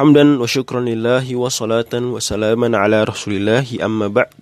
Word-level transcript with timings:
hamdan 0.00 0.40
wa 0.40 0.48
syukran 0.48 0.88
lillahi 0.88 1.36
wa 1.36 1.52
salatan 1.52 2.16
wa 2.16 2.24
salaman 2.24 2.72
ala 2.72 3.04
rasulillahi 3.04 3.84
amma 3.84 4.08
ba'd. 4.08 4.32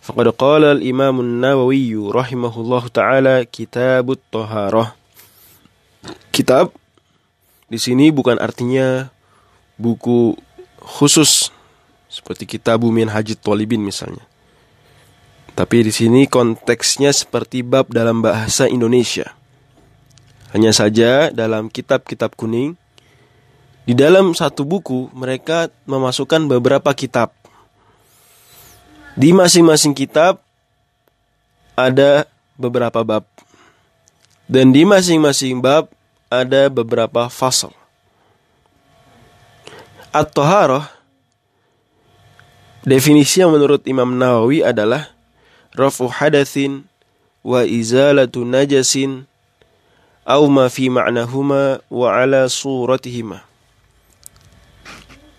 Faqad 0.00 0.32
qala 0.40 0.72
al-imam 0.72 1.20
Nawawi, 1.20 1.92
rahimahullahu 1.92 2.88
ta'ala 2.88 3.44
kitabut 3.44 4.24
taharah. 4.32 4.96
Kitab 6.32 6.72
di 7.68 7.76
sini 7.76 8.08
bukan 8.08 8.40
artinya 8.40 9.12
buku 9.76 10.32
khusus 10.80 11.52
seperti 12.08 12.48
kitabu 12.56 12.88
min 12.88 13.12
hajit 13.12 13.44
tolibin 13.44 13.84
misalnya. 13.84 14.24
Tapi 15.52 15.84
di 15.84 15.92
sini 15.92 16.24
konteksnya 16.24 17.12
seperti 17.12 17.60
bab 17.60 17.92
dalam 17.92 18.24
bahasa 18.24 18.64
Indonesia. 18.64 19.36
Hanya 20.56 20.72
saja 20.72 21.28
dalam 21.28 21.68
kitab-kitab 21.68 22.32
kuning 22.32 22.80
di 23.84 23.92
dalam 23.92 24.32
satu 24.32 24.64
buku 24.64 25.12
mereka 25.12 25.68
memasukkan 25.84 26.48
beberapa 26.48 26.88
kitab. 26.96 27.32
Di 29.14 29.30
masing-masing 29.30 29.92
kitab 29.92 30.40
ada 31.76 32.24
beberapa 32.56 33.04
bab. 33.04 33.24
Dan 34.48 34.72
di 34.72 34.88
masing-masing 34.88 35.60
bab 35.60 35.92
ada 36.32 36.72
beberapa 36.72 37.28
fasal. 37.28 37.70
At-Taharah 40.10 40.88
definisi 42.86 43.44
yang 43.44 43.52
menurut 43.52 43.84
Imam 43.84 44.16
Nawawi 44.16 44.64
adalah 44.64 45.12
rafu 45.76 46.08
hadatsin 46.08 46.86
wa 47.44 47.66
izalatu 47.66 48.46
najasin 48.46 49.28
au 50.24 50.48
ma 50.48 50.72
fi 50.72 50.88
ma'nahuma 50.88 51.84
wa 51.92 52.08
ala 52.16 52.48
suratihima. 52.48 53.53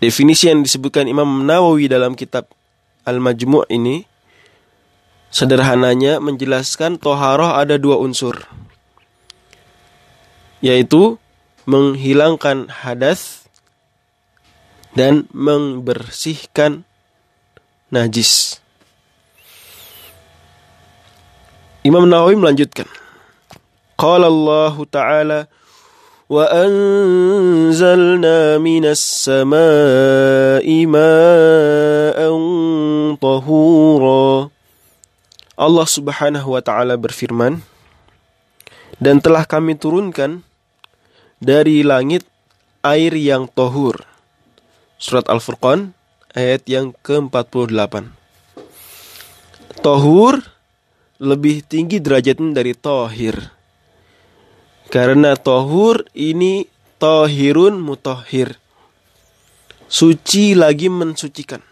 Definisi 0.00 0.48
yang 0.48 0.64
disebutkan 0.64 1.04
Imam 1.12 1.44
Nawawi 1.44 1.84
dalam 1.84 2.16
kitab 2.16 2.48
Al-Majmu' 3.04 3.68
ini 3.68 4.08
sederhananya 5.28 6.18
menjelaskan 6.24 6.96
toharoh 6.96 7.52
ada 7.52 7.76
dua 7.76 8.00
unsur 8.00 8.48
yaitu 10.64 11.20
menghilangkan 11.68 12.72
hadas 12.72 13.44
dan 14.96 15.28
membersihkan 15.36 16.88
najis. 17.92 18.60
Imam 21.80 22.04
Nawawi 22.04 22.36
melanjutkan. 22.36 22.84
Qala 23.96 24.28
Allah 24.28 24.74
Ta'ala 24.88 25.38
anzalna 26.30 28.14
minas 28.62 29.02
samai 29.02 30.86
ma'an 30.86 32.38
tahura. 33.18 34.46
Allah 35.58 35.88
Subhanahu 35.90 36.54
wa 36.54 36.62
taala 36.62 36.94
berfirman, 36.94 37.66
dan 39.02 39.18
telah 39.18 39.42
kami 39.42 39.74
turunkan 39.74 40.46
dari 41.42 41.82
langit 41.82 42.22
air 42.86 43.10
yang 43.18 43.50
tohur. 43.50 44.06
Surat 45.02 45.26
Al-Furqan 45.26 45.98
ayat 46.38 46.62
yang 46.70 46.94
ke-48. 47.02 48.06
Tohur 49.82 50.38
lebih 51.18 51.66
tinggi 51.66 51.98
derajatnya 51.98 52.54
dari 52.54 52.72
tohir. 52.78 53.59
Karena 54.90 55.38
tohur 55.38 56.02
ini 56.18 56.66
tohirun 56.98 57.78
mutohir. 57.78 58.58
Suci 59.86 60.58
lagi 60.58 60.90
mensucikan. 60.90 61.62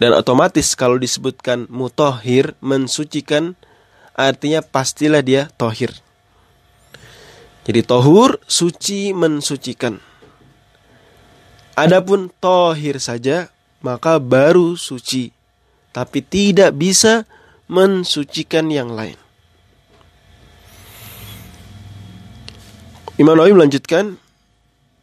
Dan 0.00 0.16
otomatis 0.16 0.72
kalau 0.72 0.96
disebutkan 0.96 1.68
mutohir, 1.68 2.56
mensucikan, 2.64 3.52
artinya 4.16 4.64
pastilah 4.64 5.20
dia 5.20 5.52
tohir. 5.60 5.92
Jadi 7.68 7.84
tohur, 7.84 8.40
suci, 8.48 9.12
mensucikan. 9.12 10.00
Adapun 11.76 12.32
tohir 12.40 12.96
saja, 12.96 13.52
maka 13.84 14.16
baru 14.16 14.72
suci. 14.72 15.36
Tapi 15.92 16.24
tidak 16.24 16.80
bisa 16.80 17.28
mensucikan 17.68 18.72
yang 18.72 18.96
lain. 18.96 19.20
Imam 23.20 23.36
Nawawi 23.36 23.52
melanjutkan, 23.52 24.16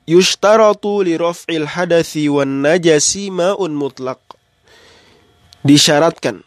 Yushtaratu 0.09 1.05
li 1.05 1.21
raf'il 1.21 1.69
hadathi 1.69 2.25
wan 2.25 2.65
najasi 2.65 3.29
ma'un 3.29 3.77
mutlak. 3.77 4.17
Disyaratkan 5.61 6.41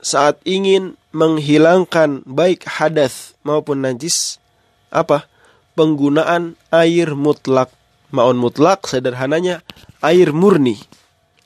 saat 0.00 0.40
ingin 0.48 0.96
menghilangkan 1.12 2.24
baik 2.24 2.64
hadas 2.64 3.36
maupun 3.44 3.84
najis 3.84 4.40
apa? 4.88 5.28
Penggunaan 5.76 6.56
air 6.72 7.12
mutlak. 7.12 7.68
Ma'un 8.08 8.40
mutlak 8.40 8.88
sederhananya 8.88 9.60
air 10.00 10.32
murni. 10.32 10.80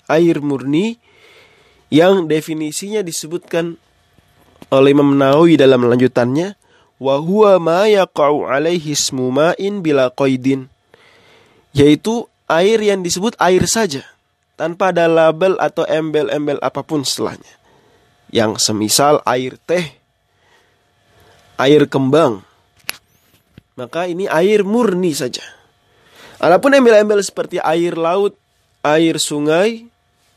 Air 0.06 0.38
murni 0.46 1.02
yang 1.90 2.30
definisinya 2.30 3.02
disebutkan 3.02 3.82
oleh 4.70 4.94
Imam 4.94 5.10
Nawawi 5.18 5.58
dalam 5.58 5.90
lanjutannya 5.90 6.54
wa 6.98 7.18
huwa 7.18 7.58
ma 7.58 7.86
yaqa'u 7.90 8.46
alaihi 8.46 8.94
ismu 8.94 9.30
ma'in 9.34 9.82
bila 9.82 10.10
qaidin. 10.10 10.70
Yaitu 11.74 12.30
air 12.46 12.78
yang 12.78 13.02
disebut 13.02 13.34
air 13.42 13.66
saja 13.66 14.06
tanpa 14.54 14.94
ada 14.94 15.10
label 15.10 15.58
atau 15.58 15.82
embel-embel 15.86 16.62
apa 16.62 16.86
pun 16.86 17.02
setelahnya. 17.02 17.50
Yang 18.30 18.62
semisal 18.62 19.18
air 19.26 19.58
teh 19.66 19.94
air 21.58 21.86
kembang. 21.90 22.42
Maka 23.74 24.06
ini 24.06 24.30
air 24.30 24.62
murni 24.62 25.10
saja. 25.14 25.42
Adapun 26.38 26.78
embel-embel 26.78 27.18
seperti 27.22 27.58
air 27.58 27.98
laut 27.98 28.38
air 28.86 29.18
sungai 29.18 29.88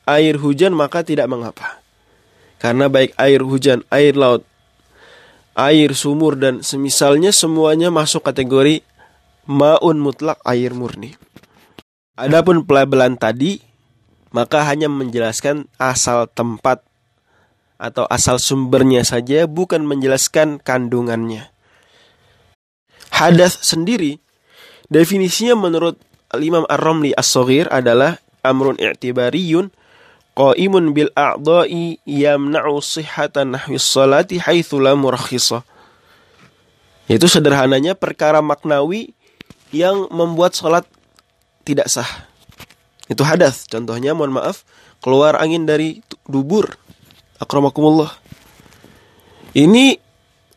air 0.08 0.36
hujan 0.40 0.74
maka 0.74 1.06
tidak 1.06 1.30
mengapa. 1.30 1.84
Karena 2.58 2.90
baik 2.90 3.14
air 3.22 3.46
hujan 3.46 3.86
air 3.94 4.18
laut 4.18 4.42
air 5.58 5.98
sumur 5.98 6.38
dan 6.38 6.62
semisalnya 6.62 7.34
semuanya 7.34 7.90
masuk 7.90 8.22
kategori 8.22 8.86
maun 9.50 9.98
mutlak 9.98 10.38
air 10.46 10.70
murni. 10.78 11.18
Adapun 12.14 12.62
pelabelan 12.62 13.18
tadi 13.18 13.58
maka 14.30 14.62
hanya 14.70 14.86
menjelaskan 14.86 15.66
asal 15.82 16.30
tempat 16.30 16.86
atau 17.82 18.06
asal 18.10 18.38
sumbernya 18.38 19.02
saja 19.02 19.50
bukan 19.50 19.86
menjelaskan 19.86 20.62
kandungannya. 20.62 21.50
Hadas 23.10 23.58
sendiri 23.66 24.22
definisinya 24.94 25.58
menurut 25.58 25.98
Imam 26.38 26.70
Ar-Ramli 26.70 27.18
As-Saghir 27.18 27.66
adalah 27.72 28.22
amrun 28.46 28.78
i'tibariyun 28.78 29.74
qaimun 30.38 30.94
bil 30.94 31.10
a'dha'i 31.18 31.98
yamna'u 32.06 32.78
sihhatan 32.78 33.58
nahwi 33.58 33.82
salati 33.82 34.38
haitsu 34.38 34.78
la 34.78 34.94
murakhisa. 34.94 35.66
Yaitu 37.10 37.26
sederhananya 37.26 37.98
perkara 37.98 38.46
maknawi 38.46 39.18
yang 39.74 40.06
membuat 40.14 40.54
salat 40.54 40.86
tidak 41.66 41.90
sah. 41.90 42.06
Itu 43.10 43.26
hadas. 43.26 43.66
Contohnya 43.66 44.14
mohon 44.14 44.38
maaf, 44.38 44.62
keluar 45.02 45.40
angin 45.42 45.66
dari 45.66 46.04
dubur. 46.30 46.78
Akramakumullah. 47.42 48.12
Ini 49.58 49.98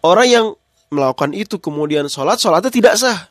orang 0.05 0.29
yang 0.29 0.47
melakukan 0.91 1.33
itu 1.33 1.57
kemudian 1.63 2.11
sholat, 2.11 2.37
sholatnya 2.43 2.69
tidak 2.75 2.95
sah. 2.99 3.31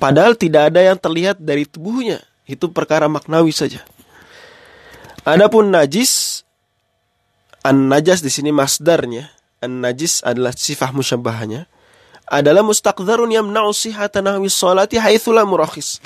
Padahal 0.00 0.38
tidak 0.38 0.72
ada 0.72 0.80
yang 0.80 0.96
terlihat 0.96 1.36
dari 1.42 1.66
tubuhnya. 1.68 2.22
Itu 2.46 2.72
perkara 2.72 3.10
maknawi 3.10 3.52
saja. 3.52 3.84
Adapun 5.28 5.68
najis, 5.68 6.42
an 7.60 7.92
najas 7.92 8.24
di 8.24 8.32
sini 8.32 8.48
masdarnya, 8.56 9.28
an 9.60 9.84
najis 9.84 10.24
adalah 10.24 10.56
sifat 10.56 10.96
musyabahnya, 10.96 11.68
adalah 12.30 12.64
mustaqdarun 12.64 13.28
yamna'u 13.28 13.74
sihhata 13.74 14.24
nahwi 14.24 14.48
sholati 14.48 14.96
haitsu 14.96 15.34
la 15.34 15.44
murakhis. 15.44 16.00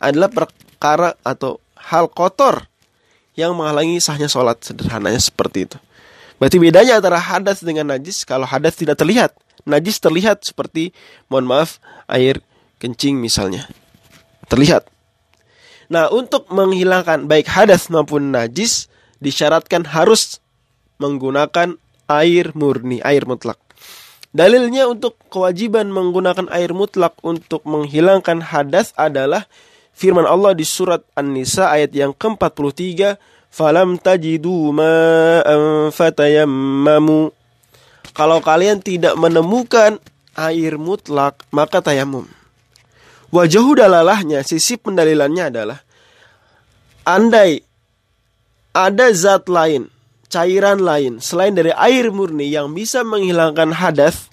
Adalah 0.00 0.32
perkara 0.32 1.12
atau 1.20 1.60
hal 1.76 2.08
kotor 2.08 2.64
yang 3.34 3.52
menghalangi 3.52 3.98
sahnya 3.98 4.30
sholat 4.30 4.62
sederhananya 4.62 5.18
seperti 5.18 5.66
itu. 5.68 5.78
Berarti 6.38 6.56
bedanya 6.62 6.98
antara 6.98 7.18
hadas 7.18 7.60
dengan 7.60 7.90
najis 7.94 8.22
kalau 8.22 8.46
hadas 8.46 8.78
tidak 8.78 8.98
terlihat, 8.98 9.34
najis 9.66 9.98
terlihat 9.98 10.46
seperti 10.46 10.94
mohon 11.28 11.46
maaf 11.50 11.82
air 12.06 12.40
kencing 12.78 13.18
misalnya. 13.18 13.66
Terlihat. 14.46 14.93
Nah, 15.92 16.08
untuk 16.08 16.48
menghilangkan 16.48 17.28
baik 17.28 17.48
hadas 17.48 17.92
maupun 17.92 18.32
najis 18.32 18.88
disyaratkan 19.20 19.84
harus 19.88 20.40
menggunakan 21.00 21.76
air 22.08 22.52
murni, 22.56 23.00
air 23.04 23.24
mutlak. 23.24 23.60
Dalilnya 24.34 24.90
untuk 24.90 25.14
kewajiban 25.30 25.94
menggunakan 25.94 26.50
air 26.50 26.74
mutlak 26.74 27.14
untuk 27.22 27.62
menghilangkan 27.62 28.42
hadas 28.42 28.90
adalah 28.98 29.46
firman 29.94 30.26
Allah 30.26 30.58
di 30.58 30.66
surat 30.66 31.06
An-Nisa 31.14 31.70
ayat 31.70 31.94
yang 31.94 32.10
ke-43, 32.10 33.14
"Falam 33.46 33.94
tajidu 34.02 34.74
fatayammamu." 35.94 37.30
Kalau 38.14 38.38
kalian 38.42 38.82
tidak 38.82 39.14
menemukan 39.14 40.02
air 40.34 40.82
mutlak, 40.82 41.38
maka 41.54 41.78
tayamum. 41.78 42.26
Wajahu 43.34 43.74
dalalahnya, 43.74 44.46
sisi 44.46 44.78
pendalilannya 44.78 45.44
adalah 45.50 45.78
andai 47.02 47.66
ada 48.70 49.10
zat 49.10 49.50
lain, 49.50 49.90
cairan 50.30 50.78
lain 50.78 51.18
selain 51.18 51.50
dari 51.50 51.74
air 51.74 52.14
murni 52.14 52.46
yang 52.46 52.70
bisa 52.70 53.02
menghilangkan 53.02 53.74
hadas, 53.74 54.30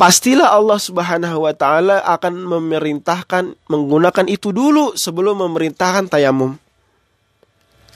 pastilah 0.00 0.48
Allah 0.56 0.80
Subhanahu 0.80 1.44
wa 1.44 1.52
taala 1.52 2.00
akan 2.08 2.48
memerintahkan 2.56 3.52
menggunakan 3.68 4.32
itu 4.32 4.48
dulu 4.48 4.96
sebelum 4.96 5.44
memerintahkan 5.44 6.08
tayamum. 6.08 6.56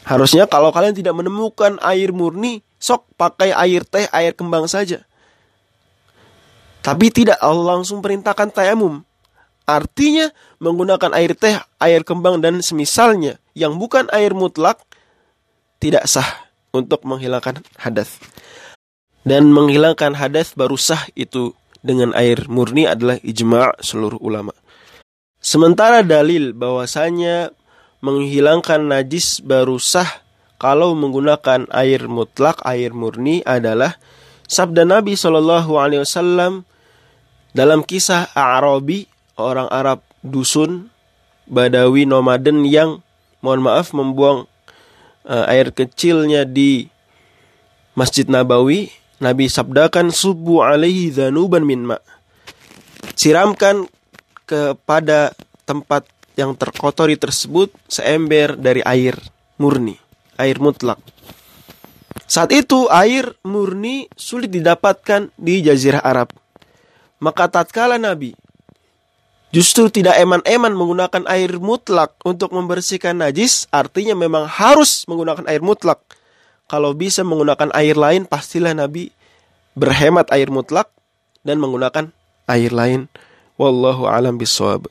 Harusnya 0.04 0.44
kalau 0.44 0.68
kalian 0.68 0.92
tidak 0.92 1.16
menemukan 1.16 1.80
air 1.80 2.12
murni, 2.12 2.60
sok 2.76 3.08
pakai 3.16 3.56
air 3.56 3.88
teh, 3.88 4.04
air 4.12 4.36
kembang 4.36 4.68
saja. 4.68 5.00
Tapi 6.84 7.08
tidak 7.08 7.40
Allah 7.40 7.80
langsung 7.80 8.04
perintahkan 8.04 8.52
tayamum. 8.52 9.07
Artinya 9.68 10.32
menggunakan 10.64 11.12
air 11.12 11.36
teh, 11.36 11.60
air 11.76 12.00
kembang 12.00 12.40
dan 12.40 12.64
semisalnya 12.64 13.36
yang 13.52 13.76
bukan 13.76 14.08
air 14.16 14.32
mutlak 14.32 14.80
tidak 15.76 16.08
sah 16.08 16.48
untuk 16.72 17.04
menghilangkan 17.04 17.60
hadas. 17.76 18.16
Dan 19.28 19.52
menghilangkan 19.52 20.16
hadas 20.16 20.56
baru 20.56 20.80
sah 20.80 21.04
itu 21.12 21.52
dengan 21.84 22.16
air 22.16 22.48
murni 22.48 22.88
adalah 22.88 23.20
ijma' 23.20 23.76
seluruh 23.84 24.16
ulama. 24.24 24.56
Sementara 25.36 26.00
dalil 26.00 26.56
bahwasanya 26.56 27.52
menghilangkan 28.00 28.88
najis 28.88 29.44
baru 29.44 29.76
sah 29.76 30.08
kalau 30.56 30.96
menggunakan 30.96 31.68
air 31.70 32.08
mutlak, 32.10 32.58
air 32.66 32.90
murni 32.96 33.44
adalah 33.44 34.00
sabda 34.48 34.82
Nabi 34.88 35.14
Shallallahu 35.14 35.76
Alaihi 35.76 36.02
Wasallam 36.02 36.66
dalam 37.54 37.86
kisah 37.86 38.32
Arabi 38.34 39.17
orang 39.38 39.70
Arab 39.70 40.02
dusun 40.20 40.90
Badawi 41.48 42.04
nomaden 42.04 42.68
yang 42.68 43.00
mohon 43.40 43.64
maaf 43.64 43.96
membuang 43.96 44.44
uh, 45.24 45.48
air 45.48 45.72
kecilnya 45.72 46.44
di 46.44 46.92
Masjid 47.96 48.28
Nabawi 48.28 48.92
Nabi 49.18 49.48
sabdakan 49.48 50.12
subu 50.12 50.60
alaihi 50.60 51.08
dhanuban 51.08 51.64
min 51.64 51.88
ma. 51.88 51.98
Siramkan 53.16 53.88
kepada 54.44 55.32
tempat 55.64 56.04
yang 56.38 56.54
terkotori 56.54 57.18
tersebut 57.18 57.72
seember 57.90 58.54
dari 58.54 58.84
air 58.84 59.18
murni, 59.58 59.98
air 60.38 60.60
mutlak. 60.62 61.00
Saat 62.28 62.52
itu 62.52 62.86
air 62.92 63.34
murni 63.42 64.06
sulit 64.14 64.52
didapatkan 64.52 65.34
di 65.34 65.64
jazirah 65.64 66.04
Arab. 66.04 66.30
Maka 67.18 67.50
tatkala 67.50 67.98
Nabi 67.98 68.36
justru 69.50 69.88
tidak 69.88 70.18
eman-eman 70.20 70.76
menggunakan 70.76 71.24
air 71.26 71.56
mutlak 71.56 72.14
untuk 72.22 72.52
membersihkan 72.52 73.18
najis, 73.18 73.66
artinya 73.72 74.14
memang 74.14 74.44
harus 74.46 75.08
menggunakan 75.08 75.48
air 75.48 75.64
mutlak 75.64 76.04
kalau 76.68 76.92
bisa 76.92 77.24
menggunakan 77.24 77.72
air 77.72 77.96
lain, 77.96 78.28
pastilah 78.28 78.76
Nabi 78.76 79.08
berhemat 79.72 80.28
air 80.28 80.52
mutlak 80.52 80.92
dan 81.40 81.64
menggunakan 81.64 82.12
air 82.44 82.70
lain. 82.76 83.08
Wallahu 83.56 84.04
alam 84.04 84.36
bisawab. 84.36 84.84